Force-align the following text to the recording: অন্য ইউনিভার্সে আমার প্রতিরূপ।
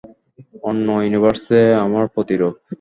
অন্য 0.63 0.87
ইউনিভার্সে 1.01 1.59
আমার 1.83 2.05
প্রতিরূপ। 2.13 2.55